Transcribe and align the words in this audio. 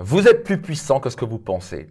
Vous 0.00 0.28
êtes 0.28 0.44
plus 0.44 0.60
puissant 0.60 1.00
que 1.00 1.10
ce 1.10 1.16
que 1.16 1.24
vous 1.24 1.40
pensez. 1.40 1.90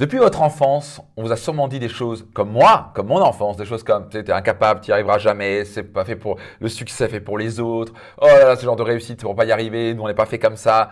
Depuis 0.00 0.18
votre 0.18 0.42
enfance, 0.42 1.00
on 1.16 1.22
vous 1.22 1.30
a 1.30 1.36
sûrement 1.36 1.68
dit 1.68 1.78
des 1.78 1.88
choses 1.88 2.26
comme 2.34 2.50
moi, 2.50 2.90
comme 2.96 3.06
mon 3.06 3.20
enfance, 3.20 3.56
des 3.56 3.64
choses 3.64 3.84
comme 3.84 4.08
tu 4.08 4.18
es 4.18 4.32
incapable, 4.32 4.80
tu 4.80 4.90
n'y 4.90 4.94
arriveras 4.94 5.18
jamais, 5.18 5.64
c'est 5.64 5.84
pas 5.84 6.04
fait 6.04 6.16
pour 6.16 6.36
le 6.58 6.68
succès, 6.68 7.08
fait 7.08 7.20
pour 7.20 7.38
les 7.38 7.60
autres. 7.60 7.92
Oh 8.20 8.26
là 8.26 8.46
là, 8.46 8.56
ce 8.56 8.64
genre 8.64 8.74
de 8.74 8.82
réussite, 8.82 9.22
ne 9.22 9.32
pas 9.34 9.44
y 9.44 9.52
arriver, 9.52 9.94
nous 9.94 10.02
on 10.02 10.08
n'est 10.08 10.14
pas 10.14 10.26
fait 10.26 10.40
comme 10.40 10.56
ça. 10.56 10.90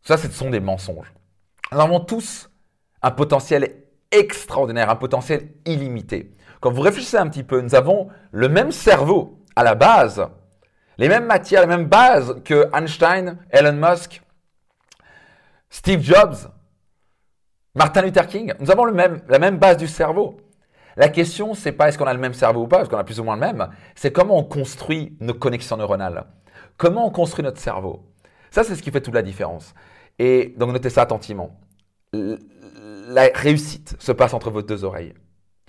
Ça, 0.00 0.16
ce 0.16 0.30
sont 0.30 0.48
des 0.48 0.60
mensonges. 0.60 1.12
Nous 1.72 1.80
avons 1.80 2.00
tous 2.00 2.48
un 3.02 3.10
potentiel 3.10 3.74
extraordinaire, 4.10 4.88
un 4.88 4.96
potentiel 4.96 5.48
illimité. 5.66 6.30
Quand 6.60 6.70
vous 6.70 6.80
réfléchissez 6.80 7.18
un 7.18 7.28
petit 7.28 7.44
peu, 7.44 7.60
nous 7.60 7.74
avons 7.74 8.08
le 8.32 8.48
même 8.48 8.72
cerveau 8.72 9.44
à 9.56 9.62
la 9.62 9.74
base, 9.74 10.26
les 10.96 11.08
mêmes 11.10 11.26
matières, 11.26 11.60
les 11.60 11.66
mêmes 11.66 11.86
bases 11.86 12.40
que 12.46 12.70
Einstein, 12.74 13.36
Elon 13.50 13.74
Musk, 13.74 14.22
Steve 15.70 16.02
Jobs, 16.02 16.50
Martin 17.74 18.02
Luther 18.02 18.26
King. 18.26 18.52
Nous 18.58 18.70
avons 18.70 18.84
la 18.84 19.38
même 19.38 19.58
base 19.58 19.76
du 19.76 19.86
cerveau. 19.86 20.36
La 20.96 21.08
question, 21.08 21.54
c'est 21.54 21.72
pas 21.72 21.88
est-ce 21.88 21.96
qu'on 21.96 22.06
a 22.06 22.12
le 22.12 22.20
même 22.20 22.34
cerveau 22.34 22.64
ou 22.64 22.66
pas, 22.66 22.78
parce 22.78 22.88
qu'on 22.88 22.98
a 22.98 23.04
plus 23.04 23.20
ou 23.20 23.24
moins 23.24 23.36
le 23.36 23.40
même, 23.40 23.68
c'est 23.94 24.12
comment 24.12 24.36
on 24.36 24.44
construit 24.44 25.16
nos 25.20 25.32
connexions 25.32 25.76
neuronales. 25.76 26.26
Comment 26.76 27.06
on 27.06 27.10
construit 27.10 27.44
notre 27.44 27.60
cerveau. 27.60 28.04
Ça, 28.50 28.64
c'est 28.64 28.74
ce 28.74 28.82
qui 28.82 28.90
fait 28.90 29.00
toute 29.00 29.14
la 29.14 29.22
différence. 29.22 29.74
Et 30.18 30.54
donc, 30.58 30.72
notez 30.72 30.90
ça 30.90 31.02
attentivement. 31.02 31.60
La 32.12 33.28
réussite 33.32 33.94
se 34.00 34.12
passe 34.12 34.34
entre 34.34 34.50
vos 34.50 34.62
deux 34.62 34.84
oreilles. 34.84 35.14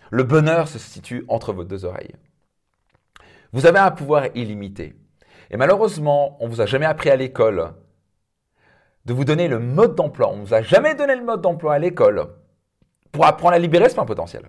Le 0.09 0.23
bonheur 0.23 0.67
se 0.67 0.79
situe 0.79 1.23
entre 1.27 1.53
vos 1.53 1.63
deux 1.63 1.85
oreilles. 1.85 2.15
Vous 3.53 3.67
avez 3.67 3.79
un 3.79 3.91
pouvoir 3.91 4.25
illimité. 4.35 4.95
Et 5.51 5.57
malheureusement, 5.57 6.37
on 6.43 6.47
vous 6.47 6.61
a 6.61 6.65
jamais 6.65 6.85
appris 6.85 7.09
à 7.09 7.15
l'école 7.15 7.73
de 9.05 9.13
vous 9.13 9.25
donner 9.25 9.47
le 9.47 9.59
mode 9.59 9.95
d'emploi. 9.95 10.29
On 10.31 10.37
ne 10.37 10.45
vous 10.45 10.53
a 10.53 10.61
jamais 10.61 10.95
donné 10.95 11.15
le 11.15 11.23
mode 11.23 11.41
d'emploi 11.41 11.73
à 11.73 11.79
l'école 11.79 12.27
pour 13.11 13.25
apprendre 13.25 13.55
à 13.55 13.59
libérer 13.59 13.89
ce 13.89 13.95
plein 13.95 14.05
potentiel. 14.05 14.43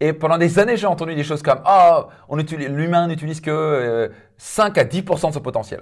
Et 0.00 0.12
pendant 0.12 0.38
des 0.38 0.58
années, 0.58 0.76
j'ai 0.76 0.86
entendu 0.86 1.14
des 1.14 1.22
choses 1.22 1.42
comme 1.42 1.60
Ah, 1.64 2.08
oh, 2.28 2.36
l'humain 2.36 3.06
n'utilise 3.06 3.40
que 3.40 4.10
5 4.36 4.76
euh, 4.76 4.80
à 4.80 4.84
10% 4.84 5.28
de 5.28 5.34
son 5.34 5.40
potentiel. 5.40 5.80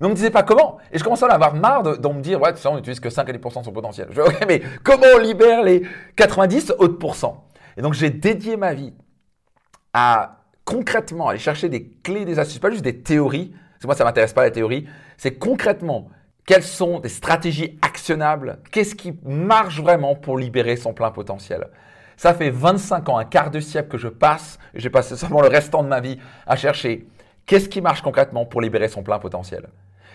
Mais 0.00 0.06
on 0.06 0.10
ne 0.10 0.14
me 0.14 0.16
disait 0.16 0.30
pas 0.30 0.42
comment. 0.42 0.78
Et 0.92 0.98
je 0.98 1.04
commençais 1.04 1.26
à 1.26 1.34
avoir 1.34 1.54
marre 1.54 1.82
de, 1.82 2.08
me 2.08 2.20
dire 2.20 2.40
Ouais, 2.40 2.54
ça, 2.56 2.70
on 2.70 2.76
n'utilise 2.76 3.00
que 3.00 3.10
5 3.10 3.28
à 3.28 3.32
10% 3.32 3.60
de 3.60 3.64
son 3.64 3.72
potentiel. 3.72 4.08
Je 4.10 4.14
dis 4.14 4.20
Ok, 4.20 4.44
mais 4.48 4.62
comment 4.82 5.06
on 5.14 5.18
libère 5.18 5.62
les 5.62 5.82
90 6.16 6.74
autres 6.78 6.98
pourcents 6.98 7.48
Et 7.76 7.82
donc, 7.82 7.94
j'ai 7.94 8.10
dédié 8.10 8.56
ma 8.56 8.72
vie 8.72 8.94
à 9.92 10.38
concrètement 10.64 11.28
aller 11.28 11.40
chercher 11.40 11.68
des 11.68 11.90
clés, 12.02 12.24
des 12.24 12.38
astuces, 12.38 12.60
pas 12.60 12.70
juste 12.70 12.84
des 12.84 13.02
théories. 13.02 13.48
Parce 13.48 13.82
que 13.82 13.86
moi, 13.86 13.94
ça 13.96 14.04
ne 14.04 14.08
m'intéresse 14.08 14.32
pas 14.32 14.42
la 14.42 14.50
théorie. 14.50 14.86
C'est 15.16 15.34
concrètement 15.34 16.08
quelles 16.50 16.64
sont 16.64 16.98
des 16.98 17.08
stratégies 17.08 17.78
actionnables? 17.80 18.58
Qu'est-ce 18.72 18.96
qui 18.96 19.16
marche 19.22 19.80
vraiment 19.80 20.16
pour 20.16 20.36
libérer 20.36 20.74
son 20.74 20.92
plein 20.92 21.12
potentiel? 21.12 21.68
Ça 22.16 22.34
fait 22.34 22.50
25 22.50 23.08
ans, 23.08 23.18
un 23.18 23.24
quart 23.24 23.52
de 23.52 23.60
siècle 23.60 23.86
que 23.86 23.98
je 23.98 24.08
passe, 24.08 24.58
j'ai 24.74 24.90
passé 24.90 25.14
seulement 25.16 25.42
le 25.42 25.46
restant 25.46 25.84
de 25.84 25.88
ma 25.88 26.00
vie 26.00 26.18
à 26.48 26.56
chercher 26.56 27.06
qu'est-ce 27.46 27.68
qui 27.68 27.80
marche 27.80 28.02
concrètement 28.02 28.46
pour 28.46 28.60
libérer 28.60 28.88
son 28.88 29.04
plein 29.04 29.20
potentiel. 29.20 29.68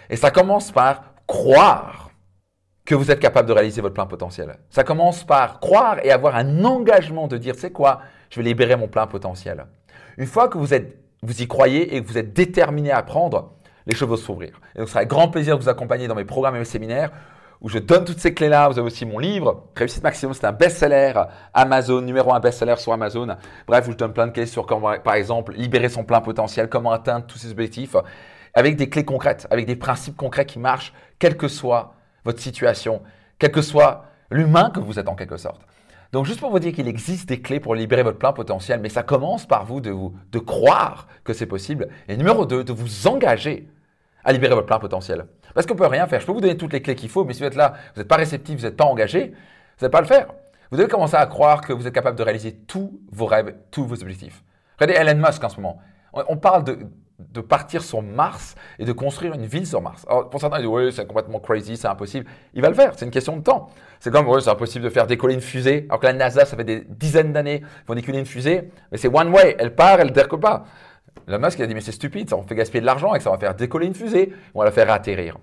Et 0.09 0.17
ça 0.17 0.29
commence 0.29 0.73
par 0.73 1.05
croire 1.25 2.09
que 2.83 2.95
vous 2.95 3.11
êtes 3.11 3.21
capable 3.21 3.47
de 3.47 3.53
réaliser 3.53 3.79
votre 3.79 3.93
plein 3.93 4.05
potentiel. 4.05 4.57
Ça 4.69 4.83
commence 4.83 5.23
par 5.23 5.61
croire 5.61 5.99
et 6.03 6.11
avoir 6.11 6.35
un 6.35 6.65
engagement 6.65 7.29
de 7.29 7.37
dire, 7.37 7.55
c'est 7.57 7.71
quoi, 7.71 8.01
je 8.29 8.41
vais 8.41 8.43
libérer 8.43 8.75
mon 8.75 8.89
plein 8.89 9.07
potentiel. 9.07 9.67
Une 10.17 10.27
fois 10.27 10.49
que 10.49 10.57
vous, 10.57 10.73
êtes, 10.73 10.97
vous 11.23 11.41
y 11.41 11.47
croyez 11.47 11.95
et 11.95 12.03
que 12.03 12.07
vous 12.09 12.17
êtes 12.17 12.33
déterminé 12.33 12.91
à 12.91 12.97
apprendre, 12.97 13.53
les 13.87 13.93
vont 13.93 14.17
s'ouvrir. 14.17 14.59
Et 14.75 14.79
donc, 14.79 14.87
ce 14.87 14.91
sera 14.91 14.99
avec 14.99 15.09
grand 15.09 15.29
plaisir 15.29 15.57
de 15.57 15.63
vous 15.63 15.69
accompagner 15.69 16.07
dans 16.07 16.15
mes 16.15 16.25
programmes 16.25 16.55
et 16.55 16.59
mes 16.59 16.65
séminaires 16.65 17.11
où 17.61 17.69
je 17.69 17.79
donne 17.79 18.05
toutes 18.05 18.19
ces 18.19 18.33
clés-là. 18.33 18.67
Vous 18.69 18.77
avez 18.77 18.87
aussi 18.87 19.05
mon 19.05 19.19
livre, 19.19 19.65
Réussite 19.75 20.03
Maximum, 20.03 20.33
c'est 20.33 20.45
un 20.45 20.51
best-seller 20.51 21.13
Amazon, 21.53 22.01
numéro 22.01 22.33
un 22.33 22.39
best-seller 22.39 22.75
sur 22.77 22.93
Amazon. 22.93 23.35
Bref, 23.67 23.87
où 23.87 23.91
je 23.91 23.97
donne 23.97 24.13
plein 24.13 24.27
de 24.27 24.31
clés 24.31 24.45
sur 24.45 24.65
comment, 24.65 24.97
par 24.99 25.15
exemple, 25.15 25.53
libérer 25.53 25.89
son 25.89 26.03
plein 26.03 26.21
potentiel, 26.21 26.69
comment 26.69 26.91
atteindre 26.91 27.25
tous 27.25 27.37
ses 27.37 27.51
objectifs, 27.51 27.95
avec 28.53 28.75
des 28.75 28.89
clés 28.89 29.05
concrètes, 29.05 29.47
avec 29.49 29.65
des 29.65 29.75
principes 29.75 30.15
concrets 30.15 30.45
qui 30.45 30.59
marchent, 30.59 30.93
quelle 31.19 31.37
que 31.37 31.47
soit 31.47 31.95
votre 32.23 32.39
situation, 32.39 33.01
quel 33.39 33.51
que 33.51 33.61
soit 33.61 34.05
l'humain 34.29 34.69
que 34.69 34.79
vous 34.79 34.99
êtes 34.99 35.07
en 35.07 35.15
quelque 35.15 35.37
sorte. 35.37 35.61
Donc 36.11 36.25
juste 36.25 36.39
pour 36.39 36.49
vous 36.49 36.59
dire 36.59 36.71
qu'il 36.71 36.87
existe 36.87 37.27
des 37.27 37.41
clés 37.41 37.59
pour 37.59 37.75
libérer 37.75 38.03
votre 38.03 38.17
plein 38.17 38.31
potentiel, 38.31 38.79
mais 38.79 38.89
ça 38.89 39.03
commence 39.03 39.45
par 39.45 39.65
vous 39.65 39.81
de, 39.81 39.91
vous, 39.91 40.13
de 40.31 40.39
croire 40.39 41.07
que 41.23 41.33
c'est 41.33 41.45
possible. 41.45 41.89
Et 42.07 42.15
numéro 42.15 42.45
deux, 42.45 42.63
de 42.63 42.71
vous 42.71 43.07
engager 43.07 43.67
à 44.25 44.33
libérer 44.33 44.55
votre 44.55 44.67
plein 44.67 44.79
potentiel. 44.79 45.27
Parce 45.53 45.65
qu'on 45.65 45.75
ne 45.75 45.79
peut 45.79 45.85
rien 45.85 46.07
faire. 46.07 46.19
Je 46.19 46.25
peux 46.25 46.33
vous 46.33 46.41
donner 46.41 46.57
toutes 46.57 46.73
les 46.73 46.81
clés 46.81 46.95
qu'il 46.95 47.09
faut, 47.09 47.23
mais 47.23 47.33
si 47.33 47.39
vous 47.39 47.45
êtes 47.45 47.55
là, 47.55 47.73
vous 47.93 48.01
n'êtes 48.01 48.07
pas 48.07 48.17
réceptif, 48.17 48.57
vous 48.57 48.65
n'êtes 48.65 48.75
pas 48.75 48.85
engagé, 48.85 49.27
vous 49.29 49.81
n'allez 49.81 49.91
pas 49.91 50.01
le 50.01 50.07
faire. 50.07 50.27
Vous 50.71 50.77
devez 50.77 50.89
commencer 50.89 51.15
à 51.15 51.25
croire 51.27 51.61
que 51.61 51.71
vous 51.71 51.87
êtes 51.87 51.93
capable 51.93 52.17
de 52.17 52.23
réaliser 52.23 52.53
tous 52.53 52.99
vos 53.11 53.27
rêves, 53.27 53.55
tous 53.71 53.85
vos 53.85 54.01
objectifs. 54.01 54.43
Regardez 54.79 54.99
Elon 54.99 55.21
Musk 55.25 55.43
en 55.43 55.49
ce 55.49 55.57
moment. 55.57 55.79
On 56.13 56.37
parle 56.37 56.63
de, 56.63 57.41
partir 57.41 57.83
sur 57.83 58.01
Mars 58.01 58.55
et 58.79 58.85
de 58.85 58.91
construire 58.91 59.33
une 59.33 59.45
ville 59.45 59.67
sur 59.67 59.81
Mars. 59.81 60.05
Alors, 60.09 60.29
pour 60.29 60.39
certains, 60.39 60.57
ils 60.57 60.61
disent 60.61 60.71
oui, 60.71 60.91
c'est 60.91 61.05
complètement 61.05 61.39
crazy, 61.39 61.77
c'est 61.77 61.87
impossible. 61.87 62.25
Il 62.53 62.61
va 62.61 62.69
le 62.69 62.75
faire, 62.75 62.93
c'est 62.95 63.05
une 63.05 63.11
question 63.11 63.37
de 63.37 63.43
temps. 63.43 63.69
C'est 63.99 64.11
comme, 64.11 64.27
oui, 64.27 64.41
c'est 64.41 64.49
impossible 64.49 64.85
de 64.85 64.89
faire 64.89 65.07
décoller 65.07 65.35
une 65.35 65.41
fusée, 65.41 65.85
alors 65.89 65.99
que 65.99 66.07
la 66.07 66.13
NASA, 66.13 66.45
ça 66.45 66.57
fait 66.57 66.63
des 66.63 66.85
dizaines 66.89 67.31
d'années, 67.31 67.61
ils 67.61 67.87
vont 67.87 67.95
décoller 67.95 68.19
une 68.19 68.25
fusée, 68.25 68.71
mais 68.91 68.97
c'est 68.97 69.07
one 69.07 69.29
way, 69.29 69.55
elle 69.59 69.75
part, 69.75 69.99
elle 69.99 70.07
ne 70.07 70.13
décolle 70.13 70.39
pas. 70.39 70.65
Le 71.27 71.39
Musk 71.39 71.59
a 71.59 71.67
dit, 71.67 71.73
mais 71.73 71.81
c'est 71.81 71.91
stupide, 71.91 72.29
ça 72.29 72.37
on 72.37 72.43
fait 72.43 72.55
gaspiller 72.55 72.81
de 72.81 72.85
l'argent 72.85 73.15
et 73.15 73.19
ça 73.19 73.31
va 73.31 73.37
faire 73.37 73.55
décoller 73.55 73.87
une 73.87 73.95
fusée, 73.95 74.31
on 74.53 74.59
va 74.59 74.65
la 74.65 74.71
faire 74.71 74.91
atterrir. 74.91 75.37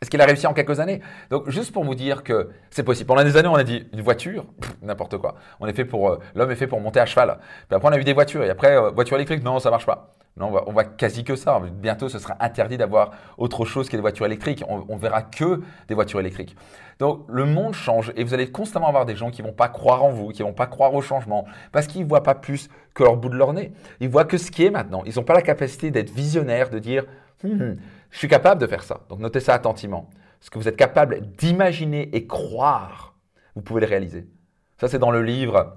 Est-ce 0.00 0.10
qu'il 0.10 0.20
a 0.20 0.26
réussi 0.26 0.46
en 0.46 0.54
quelques 0.54 0.78
années? 0.78 1.00
Donc, 1.28 1.50
juste 1.50 1.72
pour 1.72 1.82
vous 1.82 1.96
dire 1.96 2.22
que 2.22 2.50
c'est 2.70 2.84
possible. 2.84 3.08
Pendant 3.08 3.24
des 3.24 3.36
années, 3.36 3.48
on 3.48 3.56
a 3.56 3.64
dit 3.64 3.84
une 3.92 4.00
voiture, 4.00 4.44
n'importe 4.82 5.18
quoi. 5.18 5.34
On 5.58 5.66
est 5.66 5.72
fait 5.72 5.84
pour, 5.84 6.10
euh, 6.10 6.18
l'homme 6.36 6.52
est 6.52 6.56
fait 6.56 6.68
pour 6.68 6.80
monter 6.80 7.00
à 7.00 7.06
cheval. 7.06 7.38
Puis 7.68 7.74
après, 7.74 7.88
on 7.88 7.92
a 7.92 7.98
vu 7.98 8.04
des 8.04 8.12
voitures. 8.12 8.44
Et 8.44 8.50
après, 8.50 8.76
euh, 8.76 8.90
voiture 8.90 9.16
électrique, 9.16 9.42
non, 9.42 9.58
ça 9.58 9.70
marche 9.70 9.86
pas. 9.86 10.14
Non, 10.36 10.54
on 10.68 10.72
va, 10.72 10.84
quasi 10.84 11.24
que 11.24 11.34
ça. 11.34 11.60
Bientôt, 11.72 12.08
ce 12.08 12.20
sera 12.20 12.36
interdit 12.38 12.76
d'avoir 12.76 13.10
autre 13.38 13.64
chose 13.64 13.88
que 13.88 13.96
des 13.96 14.00
voitures 14.00 14.26
électriques. 14.26 14.62
On, 14.68 14.84
on, 14.88 14.96
verra 14.96 15.22
que 15.22 15.62
des 15.88 15.94
voitures 15.94 16.20
électriques. 16.20 16.54
Donc, 17.00 17.24
le 17.28 17.44
monde 17.44 17.74
change 17.74 18.12
et 18.14 18.22
vous 18.22 18.34
allez 18.34 18.52
constamment 18.52 18.86
avoir 18.86 19.04
des 19.04 19.16
gens 19.16 19.32
qui 19.32 19.42
vont 19.42 19.52
pas 19.52 19.68
croire 19.68 20.04
en 20.04 20.10
vous, 20.10 20.28
qui 20.28 20.44
vont 20.44 20.52
pas 20.52 20.68
croire 20.68 20.94
au 20.94 21.02
changement, 21.02 21.44
parce 21.72 21.88
qu'ils 21.88 22.06
voient 22.06 22.22
pas 22.22 22.36
plus 22.36 22.68
que 22.94 23.02
leur 23.02 23.16
bout 23.16 23.30
de 23.30 23.36
leur 23.36 23.52
nez. 23.52 23.72
Ils 23.98 24.08
voient 24.08 24.24
que 24.24 24.38
ce 24.38 24.52
qui 24.52 24.64
est 24.64 24.70
maintenant. 24.70 25.02
Ils 25.06 25.16
n'ont 25.16 25.24
pas 25.24 25.34
la 25.34 25.42
capacité 25.42 25.90
d'être 25.90 26.10
visionnaires, 26.10 26.70
de 26.70 26.78
dire, 26.78 27.04
hmm, 27.42 27.76
je 28.10 28.18
suis 28.18 28.28
capable 28.28 28.60
de 28.60 28.66
faire 28.66 28.82
ça. 28.82 29.00
Donc, 29.08 29.20
notez 29.20 29.40
ça 29.40 29.54
attentivement. 29.54 30.10
Ce 30.40 30.50
que 30.50 30.58
vous 30.58 30.68
êtes 30.68 30.76
capable 30.76 31.20
d'imaginer 31.36 32.14
et 32.14 32.26
croire, 32.26 33.14
vous 33.54 33.62
pouvez 33.62 33.80
le 33.80 33.86
réaliser. 33.86 34.26
Ça, 34.80 34.88
c'est 34.88 34.98
dans 34.98 35.10
le 35.10 35.22
livre 35.22 35.76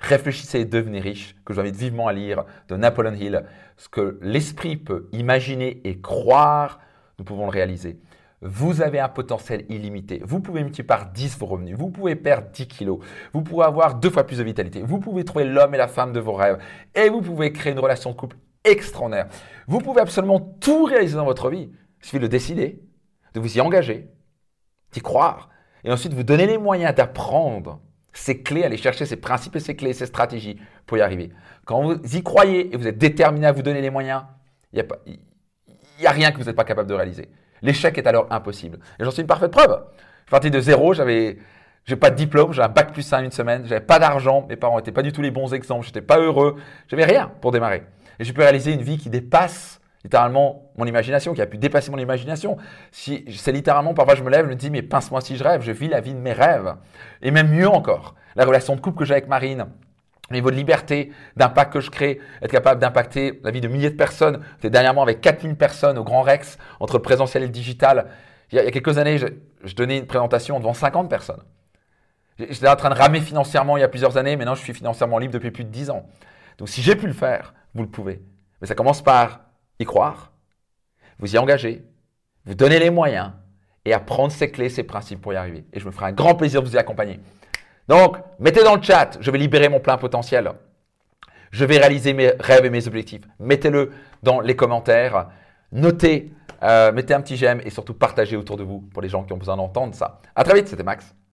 Réfléchissez 0.00 0.60
et 0.60 0.64
devenez 0.64 1.00
riche, 1.00 1.34
que 1.44 1.54
je 1.54 1.60
vous 1.60 1.60
invite 1.60 1.76
vivement 1.76 2.08
à 2.08 2.12
lire, 2.12 2.44
de 2.68 2.76
Napoleon 2.76 3.14
Hill. 3.14 3.44
Ce 3.78 3.88
que 3.88 4.18
l'esprit 4.20 4.76
peut 4.76 5.08
imaginer 5.12 5.80
et 5.84 6.00
croire, 6.00 6.80
nous 7.18 7.24
pouvons 7.24 7.44
le 7.44 7.50
réaliser. 7.50 7.98
Vous 8.42 8.82
avez 8.82 9.00
un 9.00 9.08
potentiel 9.08 9.64
illimité. 9.70 10.20
Vous 10.22 10.40
pouvez 10.40 10.62
multiplier 10.62 10.86
par 10.86 11.06
10 11.06 11.38
vos 11.38 11.46
revenus. 11.46 11.78
Vous 11.78 11.88
pouvez 11.88 12.16
perdre 12.16 12.48
10 12.52 12.68
kilos. 12.68 12.98
Vous 13.32 13.40
pouvez 13.40 13.64
avoir 13.64 13.94
deux 13.94 14.10
fois 14.10 14.24
plus 14.24 14.38
de 14.38 14.42
vitalité. 14.42 14.82
Vous 14.82 14.98
pouvez 14.98 15.24
trouver 15.24 15.46
l'homme 15.46 15.74
et 15.74 15.78
la 15.78 15.88
femme 15.88 16.12
de 16.12 16.20
vos 16.20 16.34
rêves. 16.34 16.58
Et 16.94 17.08
vous 17.08 17.22
pouvez 17.22 17.52
créer 17.52 17.72
une 17.72 17.78
relation 17.78 18.10
de 18.10 18.16
couple 18.16 18.36
extraordinaire. 18.64 19.28
Vous 19.66 19.78
pouvez 19.78 20.00
absolument 20.00 20.40
tout 20.40 20.84
réaliser 20.84 21.16
dans 21.16 21.24
votre 21.24 21.50
vie. 21.50 21.70
Il 22.00 22.04
suffit 22.04 22.18
de 22.18 22.26
décider, 22.26 22.82
de 23.34 23.40
vous 23.40 23.56
y 23.56 23.60
engager, 23.60 24.08
d'y 24.92 25.00
croire. 25.00 25.50
Et 25.84 25.92
ensuite, 25.92 26.14
vous 26.14 26.22
donner 26.22 26.46
les 26.46 26.58
moyens 26.58 26.94
d'apprendre 26.94 27.80
ces 28.12 28.42
clés, 28.42 28.64
aller 28.64 28.76
chercher 28.76 29.06
ces 29.06 29.16
principes 29.16 29.56
et 29.56 29.60
ces 29.60 29.76
clés, 29.76 29.92
ces 29.92 30.06
stratégies 30.06 30.58
pour 30.86 30.96
y 30.96 31.00
arriver. 31.00 31.30
Quand 31.64 31.82
vous 31.82 32.16
y 32.16 32.22
croyez 32.22 32.72
et 32.72 32.76
vous 32.76 32.86
êtes 32.86 32.98
déterminé 32.98 33.46
à 33.46 33.52
vous 33.52 33.62
donner 33.62 33.80
les 33.80 33.90
moyens, 33.90 34.22
il 34.72 34.82
n'y 36.00 36.06
a, 36.06 36.10
rien 36.10 36.32
que 36.32 36.38
vous 36.38 36.44
n'êtes 36.44 36.56
pas 36.56 36.64
capable 36.64 36.88
de 36.88 36.94
réaliser. 36.94 37.28
L'échec 37.62 37.96
est 37.98 38.06
alors 38.06 38.26
impossible. 38.30 38.78
Et 38.98 39.04
j'en 39.04 39.10
suis 39.10 39.22
une 39.22 39.28
parfaite 39.28 39.50
preuve. 39.50 39.70
Je 39.70 40.22
suis 40.22 40.30
parti 40.30 40.50
de 40.50 40.60
zéro, 40.60 40.94
j'avais 40.94 41.38
pas 42.00 42.10
de 42.10 42.16
diplôme, 42.16 42.52
j'ai 42.52 42.62
un 42.62 42.68
bac 42.68 42.92
plus 42.92 43.12
1 43.12 43.24
une 43.24 43.30
semaine, 43.30 43.66
j'avais 43.66 43.84
pas 43.84 43.98
d'argent, 43.98 44.46
mes 44.48 44.56
parents 44.56 44.76
n'étaient 44.76 44.92
pas 44.92 45.02
du 45.02 45.12
tout 45.12 45.22
les 45.22 45.30
bons 45.30 45.52
exemples, 45.52 45.84
j'étais 45.84 46.00
pas 46.00 46.18
heureux, 46.18 46.56
j'avais 46.88 47.04
rien 47.04 47.30
pour 47.40 47.52
démarrer. 47.52 47.84
Et 48.18 48.24
j'ai 48.24 48.32
pu 48.32 48.40
réaliser 48.40 48.72
une 48.72 48.82
vie 48.82 48.98
qui 48.98 49.10
dépasse 49.10 49.80
littéralement 50.04 50.70
mon 50.76 50.84
imagination, 50.84 51.32
qui 51.32 51.40
a 51.40 51.46
pu 51.46 51.56
dépasser 51.56 51.90
mon 51.90 51.98
imagination. 51.98 52.58
Si, 52.92 53.24
c'est 53.34 53.52
littéralement, 53.52 53.94
parfois 53.94 54.14
je 54.14 54.22
me 54.22 54.30
lève, 54.30 54.44
je 54.44 54.50
me 54.50 54.54
dis, 54.54 54.70
mais 54.70 54.82
pince-moi 54.82 55.20
si 55.20 55.36
je 55.36 55.42
rêve, 55.42 55.62
je 55.62 55.72
vis 55.72 55.88
la 55.88 56.00
vie 56.00 56.12
de 56.12 56.18
mes 56.18 56.32
rêves. 56.32 56.74
Et 57.22 57.30
même 57.30 57.48
mieux 57.48 57.68
encore, 57.68 58.14
la 58.36 58.44
relation 58.44 58.76
de 58.76 58.80
couple 58.80 58.98
que 58.98 59.04
j'ai 59.04 59.14
avec 59.14 59.28
Marine, 59.28 59.66
le 60.30 60.36
niveau 60.36 60.50
de 60.50 60.56
liberté, 60.56 61.12
d'impact 61.36 61.72
que 61.72 61.80
je 61.80 61.90
crée, 61.90 62.20
être 62.42 62.50
capable 62.50 62.80
d'impacter 62.80 63.40
la 63.42 63.50
vie 63.50 63.60
de 63.60 63.68
milliers 63.68 63.90
de 63.90 63.96
personnes. 63.96 64.40
J'étais 64.56 64.70
dernièrement 64.70 65.02
avec 65.02 65.20
4000 65.20 65.56
personnes 65.56 65.98
au 65.98 66.04
Grand 66.04 66.22
Rex, 66.22 66.58
entre 66.80 66.98
présentiel 66.98 67.42
et 67.42 67.48
digital. 67.48 68.06
Il 68.52 68.56
y 68.56 68.58
a, 68.58 68.70
quelques 68.70 68.98
années, 68.98 69.18
je, 69.18 69.26
je, 69.64 69.74
donnais 69.74 69.98
une 69.98 70.06
présentation 70.06 70.58
devant 70.58 70.74
50 70.74 71.10
personnes. 71.10 71.42
J'étais 72.38 72.68
en 72.68 72.76
train 72.76 72.90
de 72.90 72.94
ramer 72.94 73.20
financièrement 73.20 73.76
il 73.76 73.80
y 73.80 73.84
a 73.84 73.88
plusieurs 73.88 74.16
années, 74.16 74.36
maintenant 74.36 74.54
je 74.54 74.62
suis 74.62 74.74
financièrement 74.74 75.18
libre 75.18 75.32
depuis 75.32 75.50
plus 75.50 75.64
de 75.64 75.70
10 75.70 75.90
ans. 75.90 76.06
Donc 76.58 76.68
si 76.68 76.82
j'ai 76.82 76.96
pu 76.96 77.06
le 77.06 77.12
faire, 77.12 77.54
vous 77.74 77.82
le 77.82 77.88
pouvez. 77.88 78.22
Mais 78.60 78.66
ça 78.66 78.74
commence 78.74 79.02
par 79.02 79.40
y 79.78 79.84
croire, 79.84 80.32
vous 81.18 81.34
y 81.34 81.38
engager, 81.38 81.84
vous 82.46 82.54
donner 82.54 82.78
les 82.78 82.90
moyens 82.90 83.32
et 83.84 83.92
apprendre 83.92 84.32
ces 84.32 84.50
clés, 84.50 84.68
ces 84.68 84.84
principes 84.84 85.20
pour 85.20 85.32
y 85.32 85.36
arriver. 85.36 85.64
Et 85.72 85.80
je 85.80 85.86
me 85.86 85.90
ferai 85.90 86.06
un 86.06 86.12
grand 86.12 86.34
plaisir 86.34 86.62
de 86.62 86.68
vous 86.68 86.74
y 86.74 86.78
accompagner. 86.78 87.20
Donc, 87.88 88.16
mettez 88.38 88.62
dans 88.62 88.76
le 88.76 88.82
chat, 88.82 89.18
je 89.20 89.30
vais 89.30 89.38
libérer 89.38 89.68
mon 89.68 89.80
plein 89.80 89.98
potentiel. 89.98 90.52
Je 91.50 91.64
vais 91.64 91.78
réaliser 91.78 92.14
mes 92.14 92.32
rêves 92.40 92.64
et 92.64 92.70
mes 92.70 92.86
objectifs. 92.88 93.22
Mettez-le 93.38 93.92
dans 94.22 94.40
les 94.40 94.56
commentaires. 94.56 95.28
Notez, 95.70 96.32
euh, 96.62 96.92
mettez 96.92 97.14
un 97.14 97.20
petit 97.20 97.36
j'aime 97.36 97.60
et 97.64 97.70
surtout 97.70 97.94
partagez 97.94 98.36
autour 98.36 98.56
de 98.56 98.64
vous 98.64 98.80
pour 98.80 99.02
les 99.02 99.08
gens 99.08 99.22
qui 99.22 99.32
ont 99.32 99.36
besoin 99.36 99.56
d'entendre 99.56 99.94
ça. 99.94 100.20
À 100.34 100.44
très 100.44 100.54
vite, 100.54 100.68
c'était 100.68 100.82
Max. 100.82 101.14